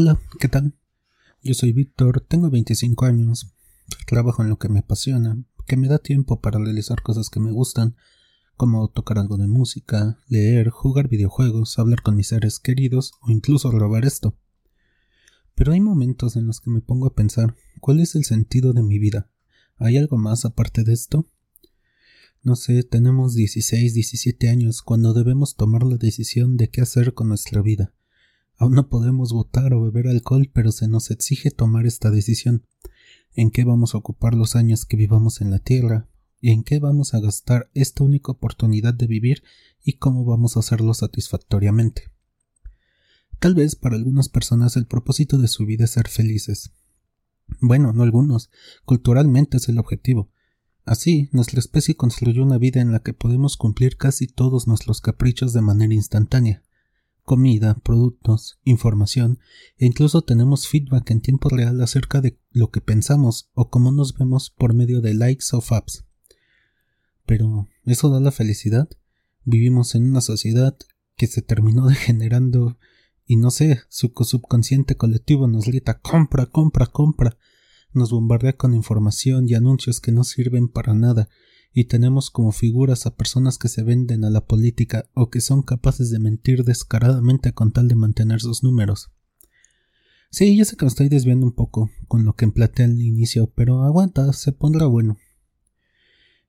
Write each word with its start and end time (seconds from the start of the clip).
Hola, 0.00 0.16
¿qué 0.38 0.46
tal? 0.46 0.74
Yo 1.42 1.54
soy 1.54 1.72
Víctor, 1.72 2.20
tengo 2.20 2.50
25 2.50 3.04
años, 3.04 3.52
trabajo 4.06 4.44
en 4.44 4.48
lo 4.48 4.56
que 4.56 4.68
me 4.68 4.78
apasiona, 4.78 5.44
que 5.66 5.76
me 5.76 5.88
da 5.88 5.98
tiempo 5.98 6.40
para 6.40 6.60
realizar 6.60 7.02
cosas 7.02 7.30
que 7.30 7.40
me 7.40 7.50
gustan, 7.50 7.96
como 8.56 8.86
tocar 8.86 9.18
algo 9.18 9.38
de 9.38 9.48
música, 9.48 10.20
leer, 10.28 10.68
jugar 10.70 11.08
videojuegos, 11.08 11.80
hablar 11.80 12.02
con 12.02 12.14
mis 12.14 12.28
seres 12.28 12.60
queridos 12.60 13.14
o 13.22 13.32
incluso 13.32 13.72
robar 13.72 14.04
esto. 14.04 14.38
Pero 15.56 15.72
hay 15.72 15.80
momentos 15.80 16.36
en 16.36 16.46
los 16.46 16.60
que 16.60 16.70
me 16.70 16.80
pongo 16.80 17.08
a 17.08 17.14
pensar 17.16 17.56
cuál 17.80 17.98
es 17.98 18.14
el 18.14 18.24
sentido 18.24 18.72
de 18.74 18.84
mi 18.84 19.00
vida. 19.00 19.28
¿Hay 19.78 19.96
algo 19.96 20.16
más 20.16 20.44
aparte 20.44 20.84
de 20.84 20.92
esto? 20.92 21.28
No 22.44 22.54
sé, 22.54 22.84
tenemos 22.84 23.34
16, 23.34 23.94
17 23.94 24.48
años 24.48 24.80
cuando 24.80 25.12
debemos 25.12 25.56
tomar 25.56 25.82
la 25.82 25.96
decisión 25.96 26.56
de 26.56 26.70
qué 26.70 26.82
hacer 26.82 27.14
con 27.14 27.26
nuestra 27.26 27.62
vida. 27.62 27.92
Aún 28.58 28.72
no 28.72 28.88
podemos 28.88 29.32
votar 29.32 29.72
o 29.72 29.80
beber 29.82 30.08
alcohol, 30.08 30.50
pero 30.52 30.72
se 30.72 30.88
nos 30.88 31.12
exige 31.12 31.52
tomar 31.52 31.86
esta 31.86 32.10
decisión. 32.10 32.66
¿En 33.32 33.52
qué 33.52 33.62
vamos 33.62 33.94
a 33.94 33.98
ocupar 33.98 34.34
los 34.34 34.56
años 34.56 34.84
que 34.84 34.96
vivamos 34.96 35.40
en 35.40 35.52
la 35.52 35.60
Tierra? 35.60 36.08
¿Y 36.40 36.50
en 36.50 36.64
qué 36.64 36.80
vamos 36.80 37.14
a 37.14 37.20
gastar 37.20 37.70
esta 37.74 38.02
única 38.02 38.32
oportunidad 38.32 38.94
de 38.94 39.06
vivir 39.06 39.44
y 39.84 39.94
cómo 39.94 40.24
vamos 40.24 40.56
a 40.56 40.60
hacerlo 40.60 40.92
satisfactoriamente? 40.92 42.10
Tal 43.38 43.54
vez 43.54 43.76
para 43.76 43.94
algunas 43.94 44.28
personas 44.28 44.76
el 44.76 44.86
propósito 44.86 45.38
de 45.38 45.46
su 45.46 45.64
vida 45.64 45.84
es 45.84 45.92
ser 45.92 46.08
felices. 46.08 46.72
Bueno, 47.60 47.92
no 47.92 48.02
algunos. 48.02 48.50
Culturalmente 48.84 49.58
es 49.58 49.68
el 49.68 49.78
objetivo. 49.78 50.32
Así, 50.84 51.28
nuestra 51.30 51.60
especie 51.60 51.94
construyó 51.94 52.42
una 52.42 52.58
vida 52.58 52.80
en 52.80 52.90
la 52.90 53.04
que 53.04 53.12
podemos 53.12 53.56
cumplir 53.56 53.96
casi 53.96 54.26
todos 54.26 54.66
nuestros 54.66 55.00
caprichos 55.00 55.52
de 55.52 55.62
manera 55.62 55.94
instantánea 55.94 56.64
comida, 57.28 57.78
productos, 57.84 58.58
información 58.64 59.38
e 59.76 59.84
incluso 59.84 60.22
tenemos 60.22 60.66
feedback 60.66 61.10
en 61.10 61.20
tiempo 61.20 61.50
real 61.50 61.78
acerca 61.82 62.22
de 62.22 62.40
lo 62.52 62.70
que 62.70 62.80
pensamos 62.80 63.50
o 63.52 63.68
cómo 63.68 63.92
nos 63.92 64.16
vemos 64.16 64.48
por 64.48 64.72
medio 64.72 65.02
de 65.02 65.12
likes 65.12 65.44
o 65.52 65.60
faps. 65.60 66.06
Pero, 67.26 67.68
¿eso 67.84 68.08
da 68.08 68.18
la 68.18 68.32
felicidad? 68.32 68.88
Vivimos 69.44 69.94
en 69.94 70.08
una 70.08 70.22
sociedad 70.22 70.74
que 71.16 71.26
se 71.26 71.42
terminó 71.42 71.86
degenerando 71.88 72.78
y 73.26 73.36
no 73.36 73.50
sé, 73.50 73.82
su 73.90 74.10
subconsciente 74.24 74.96
colectivo 74.96 75.46
nos 75.48 75.66
grita 75.66 76.00
compra, 76.00 76.46
compra, 76.46 76.86
compra, 76.86 77.36
nos 77.92 78.10
bombardea 78.10 78.54
con 78.54 78.72
información 78.72 79.46
y 79.46 79.54
anuncios 79.54 80.00
que 80.00 80.12
no 80.12 80.24
sirven 80.24 80.68
para 80.68 80.94
nada 80.94 81.28
y 81.72 81.84
tenemos 81.84 82.30
como 82.30 82.52
figuras 82.52 83.06
a 83.06 83.16
personas 83.16 83.58
que 83.58 83.68
se 83.68 83.82
venden 83.82 84.24
a 84.24 84.30
la 84.30 84.46
política 84.46 85.08
o 85.14 85.30
que 85.30 85.40
son 85.40 85.62
capaces 85.62 86.10
de 86.10 86.18
mentir 86.18 86.64
descaradamente 86.64 87.52
con 87.52 87.72
tal 87.72 87.88
de 87.88 87.94
mantener 87.94 88.40
sus 88.40 88.62
números. 88.62 89.10
Sí, 90.30 90.56
ya 90.56 90.64
sé 90.64 90.76
que 90.76 90.84
me 90.84 90.88
estoy 90.88 91.08
desviando 91.08 91.46
un 91.46 91.52
poco 91.52 91.90
con 92.06 92.24
lo 92.24 92.34
que 92.34 92.44
emplaté 92.44 92.84
al 92.84 93.00
inicio, 93.00 93.50
pero 93.54 93.82
aguanta, 93.82 94.32
se 94.32 94.52
pondrá 94.52 94.86
bueno. 94.86 95.16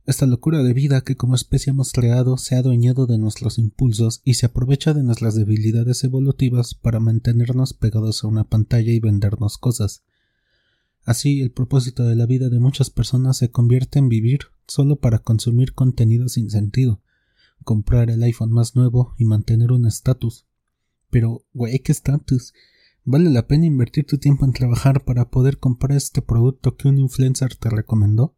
Esta 0.05 0.25
locura 0.25 0.63
de 0.63 0.73
vida 0.73 1.01
que 1.01 1.15
como 1.15 1.35
especie 1.35 1.69
hemos 1.69 1.91
creado 1.91 2.37
se 2.37 2.55
ha 2.55 2.59
adueñado 2.59 3.05
de 3.05 3.19
nuestros 3.19 3.59
impulsos 3.59 4.21
y 4.25 4.33
se 4.33 4.47
aprovecha 4.47 4.93
de 4.93 5.03
nuestras 5.03 5.35
debilidades 5.35 6.03
evolutivas 6.03 6.73
para 6.73 6.99
mantenernos 6.99 7.73
pegados 7.73 8.23
a 8.23 8.27
una 8.27 8.45
pantalla 8.45 8.91
y 8.91 8.99
vendernos 8.99 9.59
cosas. 9.59 10.03
Así, 11.09 11.41
el 11.41 11.49
propósito 11.49 12.05
de 12.05 12.15
la 12.15 12.27
vida 12.27 12.49
de 12.49 12.59
muchas 12.59 12.91
personas 12.91 13.37
se 13.37 13.49
convierte 13.49 13.97
en 13.97 14.09
vivir 14.09 14.41
solo 14.67 14.97
para 14.97 15.17
consumir 15.17 15.73
contenido 15.73 16.29
sin 16.29 16.51
sentido, 16.51 17.01
comprar 17.63 18.11
el 18.11 18.21
iPhone 18.21 18.51
más 18.51 18.75
nuevo 18.75 19.15
y 19.17 19.25
mantener 19.25 19.71
un 19.71 19.87
estatus. 19.87 20.45
Pero, 21.09 21.43
güey, 21.51 21.79
¿qué 21.79 21.93
estatus? 21.93 22.53
¿Vale 23.05 23.31
la 23.31 23.47
pena 23.47 23.65
invertir 23.65 24.05
tu 24.05 24.19
tiempo 24.19 24.45
en 24.45 24.53
trabajar 24.53 25.03
para 25.03 25.31
poder 25.31 25.57
comprar 25.57 25.97
este 25.97 26.21
producto 26.21 26.77
que 26.77 26.87
un 26.87 26.99
influencer 26.99 27.55
te 27.55 27.71
recomendó? 27.71 28.35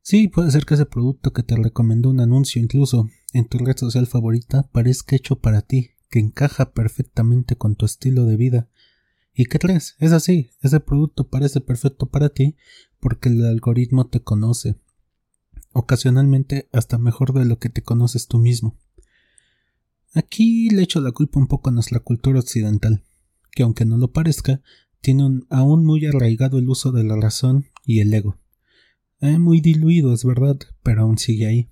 Sí, 0.00 0.28
puede 0.28 0.52
ser 0.52 0.64
que 0.64 0.74
ese 0.74 0.86
producto 0.86 1.32
que 1.32 1.42
te 1.42 1.56
recomendó 1.56 2.10
un 2.10 2.20
anuncio 2.20 2.62
incluso 2.62 3.08
en 3.32 3.48
tu 3.48 3.58
red 3.58 3.76
social 3.76 4.06
favorita 4.06 4.70
parezca 4.70 5.16
hecho 5.16 5.40
para 5.40 5.62
ti, 5.62 5.90
que 6.08 6.20
encaja 6.20 6.70
perfectamente 6.70 7.56
con 7.56 7.74
tu 7.74 7.84
estilo 7.84 8.26
de 8.26 8.36
vida 8.36 8.68
¿Y 9.40 9.44
qué 9.44 9.60
crees? 9.60 9.94
Es 10.00 10.10
así, 10.10 10.50
ese 10.62 10.80
producto 10.80 11.28
parece 11.28 11.60
perfecto 11.60 12.06
para 12.06 12.28
ti 12.28 12.56
porque 12.98 13.28
el 13.28 13.46
algoritmo 13.46 14.08
te 14.08 14.18
conoce, 14.18 14.74
ocasionalmente 15.72 16.68
hasta 16.72 16.98
mejor 16.98 17.32
de 17.32 17.44
lo 17.44 17.60
que 17.60 17.68
te 17.68 17.84
conoces 17.84 18.26
tú 18.26 18.38
mismo. 18.38 18.76
Aquí 20.12 20.70
le 20.70 20.82
echo 20.82 21.00
la 21.00 21.12
culpa 21.12 21.38
un 21.38 21.46
poco 21.46 21.70
a 21.70 21.72
nuestra 21.72 22.00
cultura 22.00 22.40
occidental, 22.40 23.04
que 23.52 23.62
aunque 23.62 23.84
no 23.84 23.96
lo 23.96 24.10
parezca, 24.10 24.60
tiene 25.02 25.42
aún 25.50 25.84
muy 25.84 26.04
arraigado 26.04 26.58
el 26.58 26.68
uso 26.68 26.90
de 26.90 27.04
la 27.04 27.14
razón 27.14 27.66
y 27.84 28.00
el 28.00 28.12
ego. 28.12 28.40
Eh, 29.20 29.38
muy 29.38 29.60
diluido, 29.60 30.12
es 30.12 30.24
verdad, 30.24 30.58
pero 30.82 31.02
aún 31.02 31.16
sigue 31.16 31.46
ahí. 31.46 31.70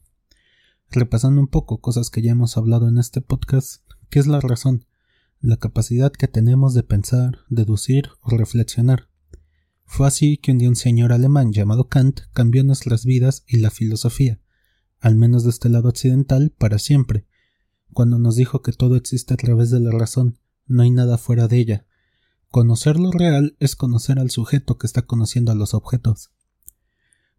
Repasando 0.88 1.40
un 1.40 1.48
poco 1.48 1.80
cosas 1.80 2.10
que 2.10 2.22
ya 2.22 2.30
hemos 2.30 2.56
hablado 2.56 2.88
en 2.88 2.98
este 2.98 3.22
podcast, 3.22 3.82
¿qué 4.08 4.20
es 4.20 4.28
la 4.28 4.38
razón? 4.38 4.86
La 5.40 5.56
capacidad 5.56 6.12
que 6.12 6.28
tenemos 6.28 6.74
de 6.74 6.82
pensar, 6.82 7.38
deducir 7.48 8.10
o 8.22 8.36
reflexionar. 8.36 9.08
Fue 9.84 10.06
así 10.06 10.36
que 10.38 10.52
un 10.52 10.58
día 10.58 10.68
un 10.68 10.76
señor 10.76 11.12
alemán 11.12 11.52
llamado 11.52 11.88
Kant 11.88 12.20
cambió 12.32 12.64
nuestras 12.64 13.04
vidas 13.04 13.44
y 13.46 13.58
la 13.58 13.70
filosofía, 13.70 14.40
al 15.00 15.14
menos 15.14 15.44
de 15.44 15.50
este 15.50 15.68
lado 15.68 15.88
occidental, 15.88 16.52
para 16.56 16.78
siempre, 16.78 17.26
cuando 17.92 18.18
nos 18.18 18.36
dijo 18.36 18.62
que 18.62 18.72
todo 18.72 18.96
existe 18.96 19.34
a 19.34 19.36
través 19.36 19.70
de 19.70 19.80
la 19.80 19.90
razón, 19.90 20.38
no 20.66 20.82
hay 20.82 20.90
nada 20.90 21.18
fuera 21.18 21.48
de 21.48 21.58
ella. 21.58 21.86
Conocer 22.48 22.98
lo 22.98 23.10
real 23.12 23.56
es 23.60 23.76
conocer 23.76 24.18
al 24.18 24.30
sujeto 24.30 24.78
que 24.78 24.86
está 24.86 25.02
conociendo 25.02 25.52
a 25.52 25.54
los 25.54 25.74
objetos. 25.74 26.30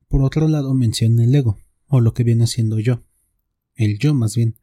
Por 0.07 0.21
otro 0.21 0.47
lado 0.47 0.73
menciona 0.73 1.23
el 1.23 1.35
ego, 1.35 1.59
o 1.87 2.01
lo 2.01 2.13
que 2.13 2.23
viene 2.23 2.47
siendo 2.47 2.79
yo. 2.79 3.03
El 3.75 3.99
yo 3.99 4.13
más 4.13 4.35
bien, 4.35 4.57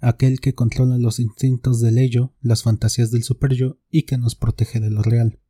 aquel 0.00 0.40
que 0.40 0.54
controla 0.54 0.98
los 0.98 1.18
instintos 1.18 1.80
del 1.80 1.98
ello, 1.98 2.34
las 2.40 2.62
fantasías 2.62 3.10
del 3.10 3.22
superyo 3.22 3.78
y 3.90 4.02
que 4.02 4.18
nos 4.18 4.34
protege 4.34 4.80
de 4.80 4.90
lo 4.90 5.02
real. 5.02 5.40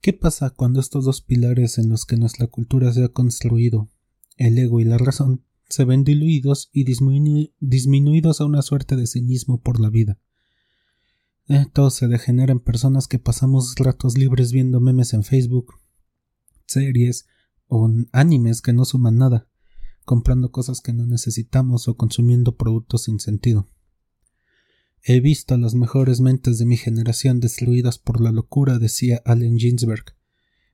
¿Qué 0.00 0.12
pasa 0.12 0.50
cuando 0.50 0.80
estos 0.80 1.04
dos 1.04 1.22
pilares 1.22 1.78
en 1.78 1.88
los 1.88 2.04
que 2.04 2.16
nuestra 2.16 2.46
cultura 2.46 2.92
se 2.92 3.02
ha 3.04 3.08
construido, 3.08 3.90
el 4.36 4.58
ego 4.58 4.80
y 4.80 4.84
la 4.84 4.98
razón, 4.98 5.44
se 5.68 5.84
ven 5.84 6.04
diluidos 6.04 6.70
y 6.72 6.84
disminuidos 6.84 8.40
a 8.40 8.44
una 8.44 8.62
suerte 8.62 8.94
de 8.96 9.06
cinismo 9.06 9.60
por 9.60 9.80
la 9.80 9.90
vida? 9.90 10.20
Todo 11.72 11.90
se 11.90 12.08
degenera 12.08 12.52
en 12.52 12.60
personas 12.60 13.08
que 13.08 13.18
pasamos 13.18 13.74
ratos 13.76 14.18
libres 14.18 14.52
viendo 14.52 14.80
memes 14.80 15.12
en 15.12 15.24
Facebook, 15.24 15.74
series 16.66 17.26
o 17.68 17.88
animes 18.12 18.62
que 18.62 18.72
no 18.72 18.84
suman 18.84 19.16
nada 19.16 19.48
comprando 20.06 20.50
cosas 20.52 20.80
que 20.80 20.94
no 20.94 21.04
necesitamos 21.04 21.88
o 21.88 21.96
consumiendo 21.96 22.56
productos 22.56 23.02
sin 23.02 23.20
sentido. 23.20 23.68
He 25.02 25.20
visto 25.20 25.54
a 25.54 25.58
las 25.58 25.74
mejores 25.74 26.20
mentes 26.20 26.58
de 26.58 26.64
mi 26.64 26.76
generación 26.78 27.40
destruidas 27.40 27.98
por 27.98 28.20
la 28.20 28.32
locura, 28.32 28.78
decía 28.78 29.20
Allen 29.26 29.58
Ginsberg. 29.58 30.16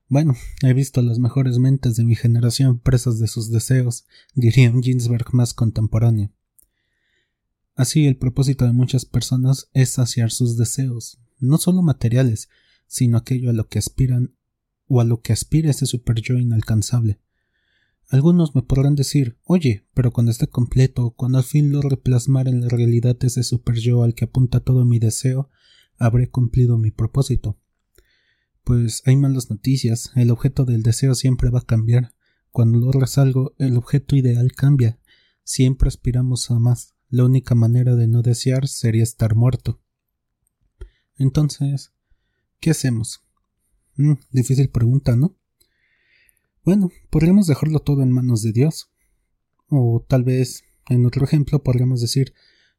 Bueno, 0.07 0.35
he 0.61 0.73
visto 0.73 0.99
a 0.99 1.03
las 1.03 1.19
mejores 1.19 1.57
mentes 1.57 1.95
de 1.95 2.05
mi 2.05 2.15
generación 2.15 2.79
presas 2.79 3.19
de 3.19 3.27
sus 3.27 3.49
deseos, 3.49 4.05
diría 4.35 4.71
un 4.71 4.83
Ginsberg 4.83 5.33
más 5.33 5.53
contemporáneo. 5.53 6.31
Así 7.75 8.05
el 8.05 8.17
propósito 8.17 8.65
de 8.65 8.73
muchas 8.73 9.05
personas 9.05 9.69
es 9.73 9.89
saciar 9.89 10.29
sus 10.29 10.57
deseos, 10.57 11.19
no 11.39 11.57
solo 11.57 11.81
materiales, 11.81 12.49
sino 12.85 13.17
aquello 13.17 13.49
a 13.49 13.53
lo 13.53 13.67
que 13.67 13.79
aspiran 13.79 14.35
o 14.87 15.01
a 15.01 15.03
lo 15.03 15.21
que 15.21 15.33
aspira 15.33 15.71
ese 15.71 15.87
super 15.87 16.21
yo 16.21 16.37
inalcanzable. 16.37 17.19
Algunos 18.13 18.53
me 18.53 18.61
podrán 18.61 18.93
decir, 18.93 19.39
oye, 19.43 19.87
pero 19.95 20.11
cuando 20.13 20.31
esté 20.31 20.45
completo, 20.45 21.15
cuando 21.17 21.39
al 21.39 21.43
fin 21.43 21.71
logre 21.71 21.97
plasmar 21.97 22.47
en 22.47 22.61
la 22.61 22.69
realidad 22.69 23.17
ese 23.21 23.41
super 23.41 23.73
yo 23.73 24.03
al 24.03 24.13
que 24.13 24.25
apunta 24.25 24.59
todo 24.59 24.85
mi 24.85 24.99
deseo, 24.99 25.49
habré 25.97 26.29
cumplido 26.29 26.77
mi 26.77 26.91
propósito. 26.91 27.57
Pues 28.63 29.01
hay 29.07 29.15
malas 29.15 29.49
noticias, 29.49 30.11
el 30.13 30.29
objeto 30.29 30.63
del 30.63 30.83
deseo 30.83 31.15
siempre 31.15 31.49
va 31.49 31.61
a 31.61 31.65
cambiar. 31.65 32.13
Cuando 32.51 32.77
logras 32.77 33.17
algo, 33.17 33.55
el 33.57 33.75
objeto 33.77 34.15
ideal 34.15 34.51
cambia. 34.51 34.99
Siempre 35.43 35.87
aspiramos 35.87 36.51
a 36.51 36.59
más. 36.59 36.93
La 37.09 37.25
única 37.25 37.55
manera 37.55 37.95
de 37.95 38.07
no 38.07 38.21
desear 38.21 38.67
sería 38.67 39.01
estar 39.01 39.33
muerto. 39.33 39.81
Entonces, 41.17 41.93
¿qué 42.59 42.69
hacemos? 42.69 43.23
Mm, 43.95 44.13
difícil 44.29 44.69
pregunta, 44.69 45.15
¿no? 45.15 45.35
Bueno, 46.63 46.89
podríamos 47.09 47.47
dejarlo 47.47 47.79
todo 47.79 48.03
en 48.03 48.11
manos 48.11 48.41
de 48.41 48.53
Dios. 48.53 48.89
O 49.67 50.05
tal 50.07 50.23
vez, 50.23 50.63
en 50.89 51.05
otro 51.05 51.25
ejemplo, 51.25 51.61
podríamos 51.61 51.99
decir, 51.99 52.33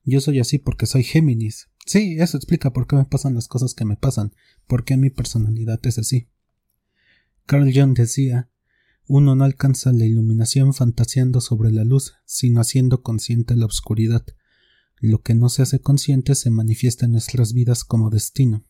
yo 0.05 0.21
soy 0.21 0.39
así 0.39 0.59
porque 0.59 0.87
soy 0.87 1.03
Géminis. 1.03 1.69
Sí, 1.85 2.17
eso 2.19 2.39
explica 2.39 2.73
por 2.73 2.87
qué 2.87 2.97
me 2.97 3.05
pasan 3.05 3.35
las 3.35 3.47
cosas 3.47 3.75
que 3.75 3.85
me 3.85 3.97
pasan, 3.97 4.35
por 4.67 4.85
qué 4.85 4.97
mi 4.97 5.11
personalidad 5.11 5.81
es 5.87 5.99
así. 5.99 6.29
Carl 7.45 7.71
Jung 7.75 7.95
decía, 7.95 8.51
uno 9.07 9.35
no 9.35 9.45
alcanza 9.45 9.93
la 9.93 10.07
iluminación 10.07 10.73
fantaseando 10.73 11.43
sobre 11.43 11.71
la 11.71 11.85
luz, 11.85 12.15
sino 12.25 12.63
haciendo 12.63 13.03
consciente 13.03 13.55
la 13.55 13.67
oscuridad. 13.67 14.25
Lo 14.99 15.21
que 15.21 15.35
no 15.35 15.51
se 15.51 15.61
hace 15.61 15.81
consciente 15.81 16.35
se 16.35 16.49
manifiesta 16.49 17.05
en 17.05 17.13
nuestras 17.13 17.53
vidas 17.53 17.85
como 17.85 18.09
destino. 18.09 18.65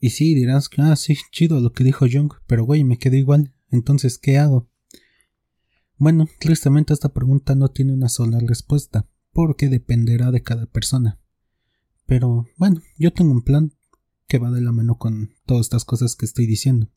Y 0.00 0.10
sí, 0.10 0.34
dirás 0.34 0.70
que, 0.70 0.80
ah, 0.80 0.96
sí, 0.96 1.16
chido 1.32 1.60
lo 1.60 1.72
que 1.72 1.84
dijo 1.84 2.06
Jung, 2.10 2.32
pero 2.46 2.64
güey, 2.64 2.82
me 2.82 2.98
quedé 2.98 3.18
igual. 3.18 3.52
Entonces, 3.74 4.18
¿qué 4.18 4.38
hago? 4.38 4.70
Bueno, 5.96 6.26
tristemente 6.38 6.92
esta 6.92 7.12
pregunta 7.12 7.54
no 7.54 7.68
tiene 7.68 7.92
una 7.92 8.08
sola 8.08 8.38
respuesta, 8.40 9.08
porque 9.32 9.68
dependerá 9.68 10.30
de 10.30 10.42
cada 10.42 10.66
persona. 10.66 11.20
Pero, 12.06 12.46
bueno, 12.56 12.80
yo 12.98 13.12
tengo 13.12 13.32
un 13.32 13.42
plan 13.42 13.72
que 14.26 14.38
va 14.38 14.50
de 14.50 14.60
la 14.60 14.72
mano 14.72 14.96
con 14.96 15.30
todas 15.44 15.66
estas 15.66 15.84
cosas 15.84 16.16
que 16.16 16.24
estoy 16.24 16.46
diciendo. 16.46 16.90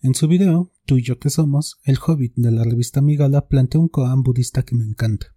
En 0.00 0.14
su 0.14 0.28
video, 0.28 0.72
Tú 0.88 0.96
y 0.96 1.02
yo 1.02 1.18
que 1.18 1.28
somos, 1.28 1.78
el 1.84 1.98
hobbit 1.98 2.32
de 2.36 2.50
la 2.50 2.64
revista 2.64 3.02
Migala 3.02 3.46
plantea 3.46 3.78
un 3.78 3.88
koan 3.88 4.22
budista 4.22 4.62
que 4.62 4.74
me 4.74 4.84
encanta. 4.84 5.36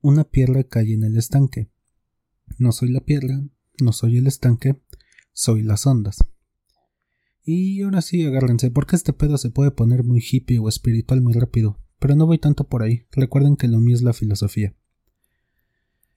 Una 0.00 0.22
piedra 0.22 0.62
cae 0.62 0.94
en 0.94 1.02
el 1.02 1.16
estanque. 1.16 1.68
No 2.58 2.70
soy 2.70 2.92
la 2.92 3.00
piedra, 3.00 3.42
no 3.80 3.92
soy 3.92 4.18
el 4.18 4.28
estanque, 4.28 4.80
soy 5.32 5.64
las 5.64 5.84
ondas. 5.84 6.18
Y 7.48 7.80
ahora 7.82 8.02
sí, 8.02 8.24
agárrense, 8.24 8.72
porque 8.72 8.96
este 8.96 9.12
pedo 9.12 9.38
se 9.38 9.50
puede 9.50 9.70
poner 9.70 10.02
muy 10.02 10.20
hippie 10.20 10.58
o 10.58 10.68
espiritual 10.68 11.22
muy 11.22 11.32
rápido, 11.32 11.78
pero 12.00 12.16
no 12.16 12.26
voy 12.26 12.38
tanto 12.38 12.64
por 12.64 12.82
ahí, 12.82 13.06
recuerden 13.12 13.54
que 13.54 13.68
lo 13.68 13.78
mío 13.78 13.94
es 13.94 14.02
la 14.02 14.12
filosofía. 14.12 14.74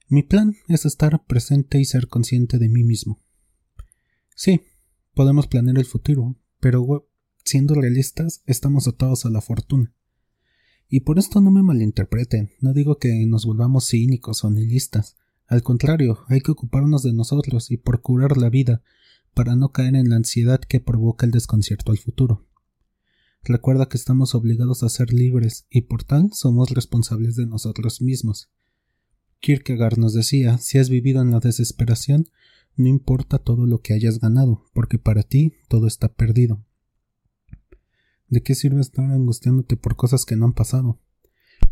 Mi 0.08 0.24
plan 0.24 0.56
es 0.66 0.86
estar 0.86 1.24
presente 1.26 1.78
y 1.78 1.84
ser 1.84 2.08
consciente 2.08 2.58
de 2.58 2.68
mí 2.68 2.82
mismo. 2.82 3.22
Sí, 4.34 4.62
podemos 5.14 5.46
planear 5.46 5.78
el 5.78 5.84
futuro, 5.84 6.36
pero 6.58 7.08
siendo 7.44 7.74
realistas, 7.76 8.42
estamos 8.46 8.88
atados 8.88 9.24
a 9.24 9.30
la 9.30 9.40
fortuna. 9.40 9.94
Y 10.88 11.00
por 11.00 11.20
esto 11.20 11.40
no 11.40 11.52
me 11.52 11.62
malinterpreten, 11.62 12.50
no 12.60 12.72
digo 12.72 12.98
que 12.98 13.24
nos 13.26 13.46
volvamos 13.46 13.88
cínicos 13.88 14.42
o 14.42 14.50
nihilistas, 14.50 15.16
al 15.46 15.62
contrario, 15.62 16.24
hay 16.26 16.40
que 16.40 16.50
ocuparnos 16.50 17.04
de 17.04 17.12
nosotros 17.12 17.70
y 17.70 17.76
procurar 17.76 18.36
la 18.36 18.50
vida 18.50 18.82
para 19.34 19.56
no 19.56 19.72
caer 19.72 19.94
en 19.96 20.10
la 20.10 20.16
ansiedad 20.16 20.60
que 20.60 20.80
provoca 20.80 21.26
el 21.26 21.32
desconcierto 21.32 21.92
al 21.92 21.98
futuro. 21.98 22.46
Recuerda 23.42 23.88
que 23.88 23.96
estamos 23.96 24.34
obligados 24.34 24.82
a 24.82 24.88
ser 24.88 25.12
libres 25.12 25.66
y 25.70 25.82
por 25.82 26.04
tal 26.04 26.30
somos 26.32 26.70
responsables 26.70 27.36
de 27.36 27.46
nosotros 27.46 28.02
mismos. 28.02 28.50
Kierkegaard 29.40 29.98
nos 29.98 30.12
decía, 30.12 30.58
si 30.58 30.78
has 30.78 30.90
vivido 30.90 31.22
en 31.22 31.30
la 31.30 31.40
desesperación, 31.40 32.28
no 32.76 32.88
importa 32.88 33.38
todo 33.38 33.66
lo 33.66 33.80
que 33.80 33.94
hayas 33.94 34.20
ganado, 34.20 34.66
porque 34.74 34.98
para 34.98 35.22
ti 35.22 35.54
todo 35.68 35.86
está 35.86 36.12
perdido. 36.12 36.64
¿De 38.28 38.42
qué 38.42 38.54
sirve 38.54 38.80
estar 38.80 39.10
angustiándote 39.10 39.76
por 39.76 39.96
cosas 39.96 40.24
que 40.24 40.36
no 40.36 40.44
han 40.44 40.52
pasado? 40.52 41.00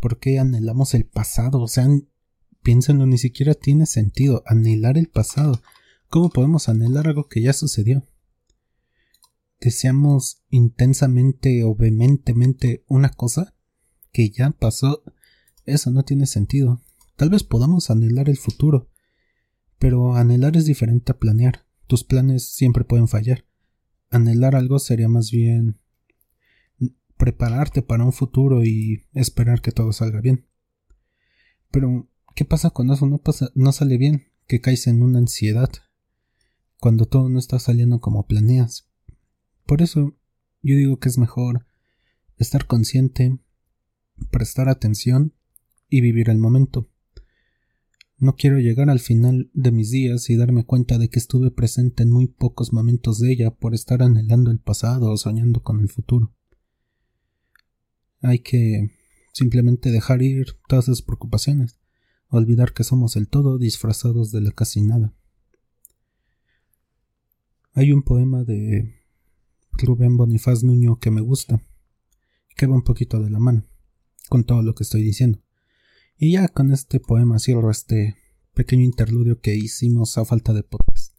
¿Por 0.01 0.19
qué 0.19 0.39
anhelamos 0.39 0.95
el 0.95 1.05
pasado? 1.07 1.61
O 1.61 1.69
sea, 1.69 1.87
piénsenlo, 2.63 3.07
ni 3.07 3.19
siquiera 3.19 3.55
tiene 3.55 3.87
sentido 3.87 4.43
anhelar 4.47 4.99
el 4.99 5.09
pasado. 5.09 5.61
¿Cómo 6.09 6.31
podemos 6.31 6.71
anhelar 6.71 7.07
algo 7.07 7.29
que 7.29 7.43
ya 7.43 7.53
sucedió? 7.53 8.07
¿Deseamos 9.61 10.43
intensamente 10.49 11.65
o 11.65 11.75
vehementemente 11.75 12.83
una 12.89 13.11
cosa 13.11 13.55
que 14.11 14.31
ya 14.31 14.51
pasó? 14.51 15.03
Eso 15.67 15.91
no 15.91 16.05
tiene 16.05 16.25
sentido. 16.25 16.81
Tal 17.17 17.29
vez 17.29 17.45
podamos 17.45 17.91
anhelar 17.91 18.31
el 18.31 18.39
futuro, 18.39 18.89
pero 19.79 20.15
anhelar 20.15 20.57
es 20.57 20.65
diferente 20.65 21.13
a 21.13 21.19
planear. 21.19 21.67
Tus 21.87 22.05
planes 22.05 22.47
siempre 22.49 22.85
pueden 22.85 23.09
fallar. 23.09 23.45
Anhelar 24.09 24.57
algo 24.57 24.79
sería 24.79 25.09
más 25.09 25.31
bien 25.31 25.79
prepararte 27.19 27.83
para 27.83 28.05
un 28.05 28.13
futuro 28.15 28.65
y 28.65 29.05
esperar 29.13 29.61
que 29.61 29.73
todo 29.73 29.93
salga 29.93 30.23
bien. 30.23 30.47
Pero, 31.71 32.09
¿qué 32.35 32.47
pasa 32.47 32.71
cuando 32.71 32.95
eso 32.95 33.07
no, 33.07 33.19
pasa, 33.19 33.51
no 33.55 33.73
sale 33.73 33.99
bien? 33.99 34.29
Que 34.47 34.63
caes 34.63 34.87
en 34.87 35.03
una 35.03 35.19
ansiedad, 35.19 35.69
cuando 36.79 37.07
todo 37.07 37.29
no 37.29 37.39
está 37.39 37.59
saliendo 37.59 38.01
como 38.01 38.27
planeas. 38.27 38.89
Por 39.67 39.83
eso 39.83 40.17
yo 40.63 40.77
digo 40.77 40.99
que 40.99 41.09
es 41.09 41.19
mejor 41.19 41.67
estar 42.37 42.67
consciente, 42.67 43.39
prestar 44.31 44.69
atención 44.69 45.35
y 45.89 46.01
vivir 46.01 46.31
el 46.31 46.39
momento. 46.39 46.89
No 48.21 48.35
quiero 48.35 48.59
llegar 48.59 48.91
al 48.91 48.99
final 48.99 49.51
de 49.55 49.71
mis 49.71 49.91
días 49.91 50.29
y 50.29 50.37
darme 50.37 50.65
cuenta 50.65 50.99
de 50.99 51.09
que 51.09 51.21
estuve 51.21 51.53
presente 51.53 52.03
en 52.03 52.11
muy 52.11 52.27
pocos 52.27 52.73
momentos 52.73 53.21
de 53.21 53.33
ella 53.33 53.53
por 53.53 53.75
estar 53.75 54.03
anhelando 54.03 54.51
el 54.51 54.59
pasado 54.59 55.11
o 55.11 55.17
soñando 55.17 55.63
con 55.63 55.81
el 55.81 55.89
futuro. 55.89 56.35
Hay 58.21 58.41
que 58.41 58.91
simplemente 59.33 59.93
dejar 59.93 60.23
ir 60.23 60.57
todas 60.69 60.87
esas 60.87 61.03
preocupaciones, 61.03 61.79
olvidar 62.29 62.73
que 62.73 62.83
somos 62.83 63.15
el 63.15 63.29
todo 63.29 63.57
disfrazados 63.57 64.33
de 64.33 64.41
la 64.41 64.51
casi 64.51 64.81
nada. 64.81 65.15
Hay 67.79 67.93
un 67.93 68.03
poema 68.03 68.43
de 68.43 68.93
Rubén 69.71 70.17
Bonifaz 70.17 70.65
Nuño 70.65 70.99
que 70.99 71.13
me 71.13 71.21
gusta, 71.21 71.63
que 72.57 72.67
va 72.67 72.75
un 72.75 72.83
poquito 72.83 73.23
de 73.23 73.31
la 73.31 73.39
mano 73.39 73.69
con 74.29 74.43
todo 74.43 74.63
lo 74.63 74.75
que 74.75 74.83
estoy 74.83 75.05
diciendo. 75.05 75.39
Y 76.17 76.33
ya 76.33 76.49
con 76.49 76.73
este 76.73 76.99
poema 76.99 77.39
cierro 77.39 77.71
este 77.71 78.17
pequeño 78.53 78.83
interludio 78.83 79.41
que 79.41 79.55
hicimos 79.55 80.19
a 80.19 80.25
falta 80.25 80.53
de 80.53 80.65
podcast. 80.65 81.15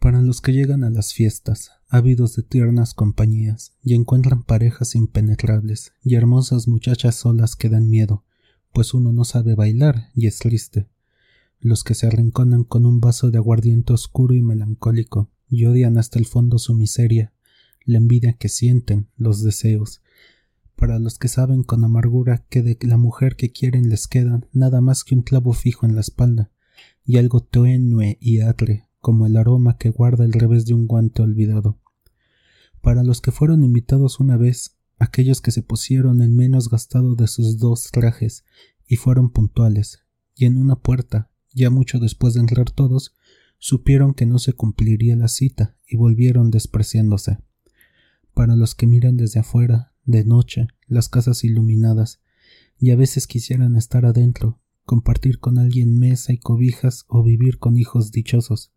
Para 0.00 0.20
los 0.20 0.40
que 0.40 0.52
llegan 0.52 0.82
a 0.82 0.90
las 0.90 1.14
fiestas, 1.14 1.70
ávidos 1.86 2.34
de 2.34 2.42
tiernas 2.42 2.92
compañías, 2.92 3.76
y 3.84 3.94
encuentran 3.94 4.42
parejas 4.42 4.96
impenetrables 4.96 5.92
y 6.02 6.16
hermosas 6.16 6.66
muchachas 6.66 7.14
solas 7.14 7.54
que 7.54 7.68
dan 7.68 7.88
miedo, 7.88 8.24
pues 8.72 8.94
uno 8.94 9.12
no 9.12 9.24
sabe 9.24 9.54
bailar 9.54 10.10
y 10.12 10.26
es 10.26 10.40
triste, 10.40 10.88
los 11.62 11.84
que 11.84 11.94
se 11.94 12.08
arrinconan 12.08 12.64
con 12.64 12.84
un 12.86 13.00
vaso 13.00 13.30
de 13.30 13.38
aguardiente 13.38 13.92
oscuro 13.92 14.34
y 14.34 14.42
melancólico, 14.42 15.30
y 15.48 15.64
odian 15.66 15.96
hasta 15.96 16.18
el 16.18 16.26
fondo 16.26 16.58
su 16.58 16.74
miseria, 16.74 17.32
la 17.84 17.98
envidia 17.98 18.34
que 18.34 18.48
sienten, 18.48 19.08
los 19.16 19.42
deseos, 19.42 20.02
para 20.76 20.98
los 20.98 21.18
que 21.18 21.28
saben 21.28 21.62
con 21.62 21.84
amargura 21.84 22.44
que 22.48 22.62
de 22.62 22.76
la 22.82 22.96
mujer 22.96 23.36
que 23.36 23.52
quieren 23.52 23.88
les 23.88 24.08
queda 24.08 24.40
nada 24.52 24.80
más 24.80 25.04
que 25.04 25.14
un 25.14 25.22
clavo 25.22 25.52
fijo 25.52 25.86
en 25.86 25.94
la 25.94 26.00
espalda, 26.00 26.50
y 27.04 27.18
algo 27.18 27.40
tenue 27.40 28.18
y 28.20 28.40
atre, 28.40 28.88
como 29.00 29.26
el 29.26 29.36
aroma 29.36 29.78
que 29.78 29.90
guarda 29.90 30.24
el 30.24 30.32
revés 30.32 30.66
de 30.66 30.74
un 30.74 30.86
guante 30.88 31.22
olvidado. 31.22 31.78
Para 32.80 33.04
los 33.04 33.20
que 33.20 33.30
fueron 33.30 33.62
invitados 33.62 34.18
una 34.18 34.36
vez, 34.36 34.76
aquellos 34.98 35.40
que 35.40 35.52
se 35.52 35.62
pusieron 35.62 36.22
el 36.22 36.30
menos 36.30 36.68
gastado 36.68 37.14
de 37.14 37.28
sus 37.28 37.58
dos 37.58 37.90
trajes 37.92 38.44
y 38.86 38.96
fueron 38.96 39.30
puntuales, 39.30 40.00
y 40.34 40.46
en 40.46 40.56
una 40.56 40.76
puerta, 40.76 41.30
ya 41.54 41.70
mucho 41.70 41.98
después 41.98 42.34
de 42.34 42.40
entrar 42.40 42.70
todos, 42.70 43.14
supieron 43.58 44.14
que 44.14 44.26
no 44.26 44.38
se 44.38 44.54
cumpliría 44.54 45.16
la 45.16 45.28
cita 45.28 45.76
y 45.86 45.96
volvieron 45.96 46.50
despreciándose. 46.50 47.38
Para 48.34 48.56
los 48.56 48.74
que 48.74 48.86
miran 48.86 49.16
desde 49.16 49.40
afuera, 49.40 49.92
de 50.04 50.24
noche, 50.24 50.66
las 50.86 51.08
casas 51.08 51.44
iluminadas, 51.44 52.20
y 52.78 52.90
a 52.90 52.96
veces 52.96 53.26
quisieran 53.26 53.76
estar 53.76 54.04
adentro, 54.04 54.60
compartir 54.84 55.38
con 55.38 55.58
alguien 55.58 55.96
mesa 55.98 56.32
y 56.32 56.38
cobijas 56.38 57.04
o 57.06 57.22
vivir 57.22 57.58
con 57.58 57.76
hijos 57.76 58.10
dichosos, 58.10 58.72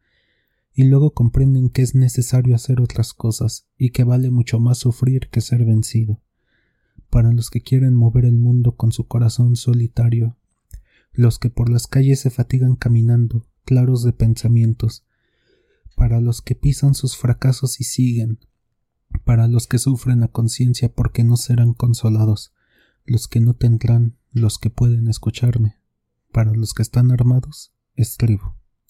y 0.72 0.84
luego 0.84 1.13
comprenden 1.13 1.70
que 1.70 1.82
es 1.82 1.96
necesario 1.96 2.53
hacer 2.53 2.82
otras 2.82 3.13
cosas 3.13 3.67
y 3.77 3.89
que 3.89 4.03
vale 4.03 4.29
mucho 4.29 4.60
más 4.60 4.77
sufrir 4.79 5.29
que 5.32 5.41
ser 5.41 5.65
vencido. 5.65 6.22
Para 7.10 7.32
los 7.32 7.50
que 7.50 7.62
quieren 7.62 7.96
mover 7.96 8.25
el 8.25 8.38
mundo 8.38 8.75
con 8.75 8.91
su 8.91 9.08
corazón 9.08 9.55
solitario 9.55 10.38
los 11.16 11.40
que 11.40 11.50
por 11.50 11.70
las 11.70 11.88
calles 11.88 12.20
se 12.20 12.30
fatigan 12.30 12.76
caminando, 12.76 13.48
claros 13.64 14.04
de 14.04 14.14
pensamientos, 14.14 15.06
para 15.96 16.20
los 16.20 16.42
que 16.42 16.56
pisan 16.56 16.94
sus 16.94 17.18
fracasos 17.18 17.80
y 17.80 17.86
siguen, 17.86 18.40
para 19.24 19.48
los 19.48 19.68
que 19.68 19.80
sufren 19.80 20.24
a 20.24 20.28
conciencia 20.28 20.94
porque 20.94 21.24
no 21.24 21.38
serán 21.38 21.74
consolados, 21.74 22.54
los 23.06 23.28
que 23.28 23.40
no 23.40 23.54
tendrán, 23.54 24.18
los 24.32 24.60
que 24.60 24.70
pueden 24.70 25.08
escucharme, 25.08 25.78
para 26.32 26.52
los 26.52 26.74
que 26.74 26.82
están 26.82 27.12
armados, 27.12 27.74
escribo. 27.96 28.58